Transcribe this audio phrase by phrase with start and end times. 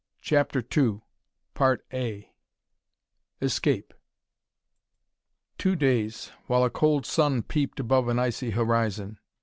[0.21, 1.01] CHAPTER II
[3.39, 3.93] Escape
[5.59, 9.19] Two days, while a cold sun peeped above an icy horizon!